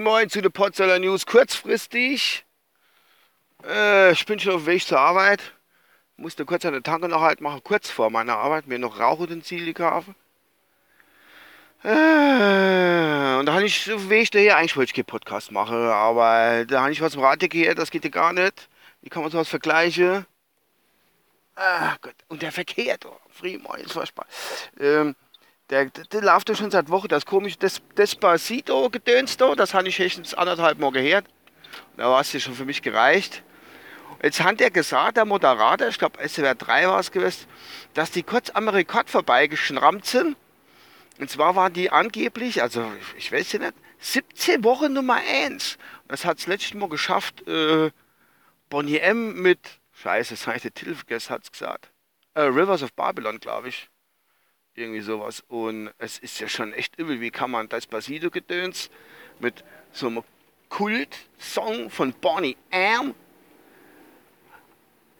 [0.00, 1.26] Moin zu den Potsdamer News.
[1.26, 2.44] Kurzfristig.
[3.64, 5.40] Äh, ich bin schon auf dem Weg zur Arbeit.
[6.16, 10.14] Musste kurz eine Tanke noch halt machen, kurz vor meiner Arbeit, mir noch Rauchutensilien kaufen.
[11.82, 15.74] Äh, und da habe ich auf dem Weg daher, eigentlich wollte ich keinen Podcast machen,
[15.74, 18.68] aber da habe ich was im Rat gehört, das geht ja gar nicht.
[19.00, 20.24] Wie kann man sowas vergleichen?
[21.56, 24.26] Ah Gott, und der Verkehr, oh, Fremont ist furchtbar.
[24.78, 25.16] Ähm,
[25.72, 29.98] der, der, läuft ja schon seit Wochen, das komische Des, Despacito-Gedöns da, das habe ich
[29.98, 31.24] höchstens anderthalb Mal gehört.
[31.96, 33.42] Da war es ja schon für mich gereicht.
[34.22, 37.46] Jetzt hat er gesagt, der Moderator, ich glaube SWR 3 war es gewesen,
[37.94, 40.36] dass die kurz am Rekord vorbeigeschrammt sind.
[41.18, 45.78] Und zwar waren die angeblich, also ich weiß ja nicht, 17 Wochen Nummer 1.
[46.06, 47.90] Das hat es letztes Mal geschafft, äh,
[48.68, 49.58] Bonnie M mit,
[50.02, 51.90] scheiße, das habe ich den Titel vergessen, hat es gesagt.
[52.34, 53.88] Äh, Rivers of Babylon, glaube ich.
[54.74, 55.44] Irgendwie sowas.
[55.48, 58.90] Und es ist ja schon echt übel, wie kann man das Basido-Gedöns
[59.38, 60.22] mit so einem
[60.70, 63.14] Kult-Song von Bonnie M.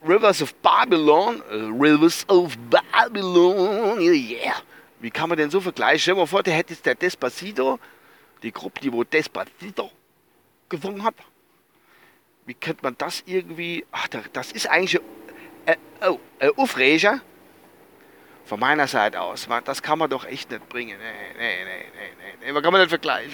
[0.05, 1.41] Rivers of Babylon,
[1.79, 4.61] Rivers of Babylon, yeah.
[4.99, 5.99] Wie kann man denn so vergleichen?
[5.99, 7.79] Stell dir mal vor, der hätte jetzt der Despacito,
[8.41, 9.91] die Gruppe, die wo Despacito
[10.67, 11.15] gesungen hat.
[12.45, 15.01] Wie könnte man das irgendwie, ach, das ist eigentlich,
[15.65, 17.21] äh, oh, äh, Aufreger
[18.45, 20.97] von meiner Seite aus, das kann man doch echt nicht bringen.
[20.99, 22.51] Nee, nee, nee, nee, nee.
[22.51, 23.31] Man kann man nicht vergleichen.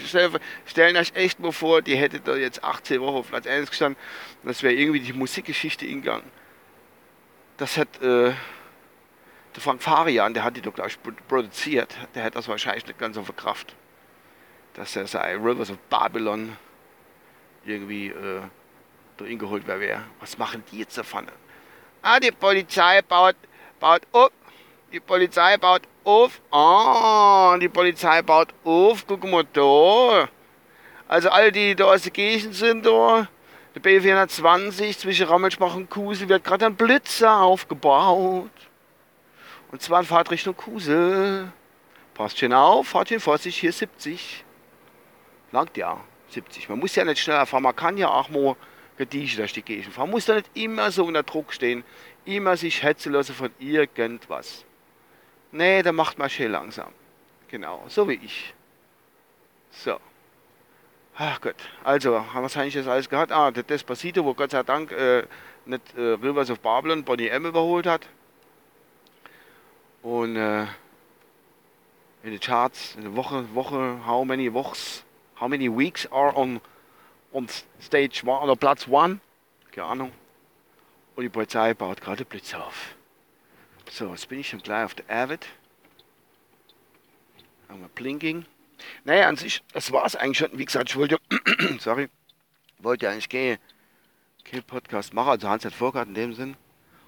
[0.66, 4.02] Stellen euch echt mal vor, die hätte da jetzt 18 Wochen auf Platz 1 gestanden.
[4.44, 6.30] Das wäre irgendwie die Musikgeschichte ingegangen.
[7.58, 8.34] Das hat äh,
[9.56, 11.96] der Frank Farian, der hat die doch gleich produziert.
[12.14, 13.76] Der hätte das wahrscheinlich nicht ganz so verkraft.
[14.76, 16.56] Dass er sei Rivers of Babylon
[17.66, 18.42] irgendwie äh,
[19.18, 20.04] da geholt wäre.
[20.20, 21.28] Was machen die jetzt davon?
[22.02, 23.36] Ah, die Polizei baut,
[23.80, 24.32] baut up
[24.92, 26.42] die Polizei baut auf.
[26.52, 29.06] Ah, die Polizei baut auf.
[29.08, 30.30] Guck mal da.
[31.08, 33.28] Also alle, die da aus der Gegend sind, da,
[33.76, 38.52] der B420 zwischen Rammelschbach und Kusel wird gerade ein Blitzer aufgebaut.
[39.72, 41.52] Und zwar in Fahrtrichtung Kusel.
[42.14, 44.44] Passt schön auf, fahrt schön Vorsicht, hier 70.
[45.52, 46.70] Langt ja, 70.
[46.70, 48.56] Man muss ja nicht schneller fahren, man kann ja auch mal
[48.98, 50.08] gediegen durch die Gegend fahren.
[50.08, 51.83] Man muss da nicht immer so unter Druck stehen,
[52.26, 54.66] immer sich hetzen lassen von irgendwas.
[55.52, 56.92] Nee, der macht mal schön langsam.
[57.48, 58.54] Genau, so wie ich.
[59.71, 59.99] So.
[61.15, 63.32] Ach Gott, also, was habe ich jetzt alles gehabt?
[63.32, 65.23] Ah, der Despacito, wo Gott sei Dank äh,
[65.65, 68.08] nicht äh, Rivers of Babylon Bonnie M überholt hat.
[70.02, 70.64] Und äh,
[72.23, 75.04] in den Charts, in der Woche, Woche, how many Wochs,
[75.39, 76.61] how many weeks are on,
[77.33, 77.48] on
[77.82, 79.20] stage one, oder Platz 1?
[79.71, 80.11] Keine Ahnung.
[81.15, 82.95] Und die Polizei baut gerade Blitze auf.
[83.92, 85.48] So, jetzt bin ich schon gleich auf der Avid.
[87.67, 88.45] Haben wir Blinking.
[89.04, 90.58] Naja, an sich, das war es eigentlich schon.
[90.58, 91.20] Wie gesagt, ich wollte,
[91.80, 92.10] sorry,
[92.77, 93.58] wollte eigentlich keinen
[94.44, 96.55] kein Podcast machen, also Hans hat vorgehabt in dem Sinn.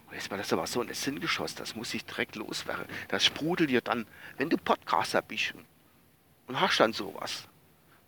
[0.07, 2.85] Und jetzt war das aber so ein Sinngeschoss, das muss ich direkt loswerden.
[3.07, 4.05] Das sprudelt dir dann,
[4.37, 5.53] wenn du Podcaster bist
[6.47, 7.47] und hast dann sowas.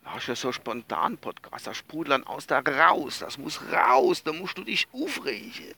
[0.03, 4.23] Da hast du so spontan Podcast, das sprudelt dann aus da raus, das muss raus,
[4.23, 5.73] da musst du dich aufregen.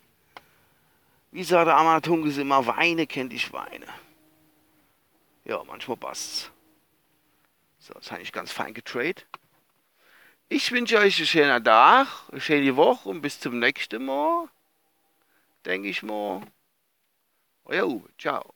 [1.36, 3.88] Wie sagt der Amatungus immer, Weine kennt ich Weine.
[5.44, 6.50] Ja, manchmal passt's.
[7.78, 9.28] So, das habe ich ganz fein getradet.
[10.48, 14.48] Ich wünsche euch einen schönen Tag, eine schöne Woche und bis zum nächsten Mal.
[15.66, 16.42] Denke ich mal.
[17.66, 18.08] Euer Uwe.
[18.18, 18.54] Ciao.